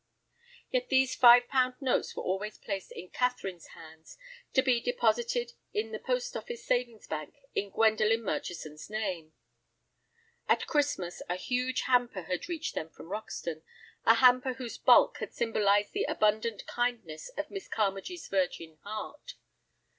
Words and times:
Yet 0.71 0.89
these 0.89 1.13
five 1.13 1.47
pound 1.47 1.75
notes 1.79 2.15
were 2.15 2.23
always 2.23 2.57
placed 2.57 2.91
in 2.91 3.11
Catherine's 3.11 3.67
hands, 3.67 4.17
to 4.53 4.63
be 4.63 4.81
deposited 4.81 5.53
in 5.75 5.91
the 5.91 5.99
post 5.99 6.35
office 6.35 6.65
savings 6.65 7.05
bank 7.05 7.35
in 7.53 7.69
Gwendolen 7.69 8.23
Murchison's 8.23 8.89
name. 8.89 9.33
At 10.49 10.65
Christmas 10.65 11.21
a 11.29 11.35
huge 11.35 11.81
hamper 11.81 12.23
had 12.23 12.49
reached 12.49 12.73
them 12.73 12.89
from 12.89 13.09
Roxton, 13.09 13.61
a 14.03 14.15
hamper 14.15 14.53
whose 14.53 14.79
bulk 14.79 15.17
had 15.19 15.35
symbolized 15.35 15.93
the 15.93 16.05
abundant 16.05 16.65
kindness 16.65 17.29
of 17.37 17.51
Miss 17.51 17.67
Carmagee's 17.69 18.27
virgin 18.27 18.77
heart. 18.77 19.35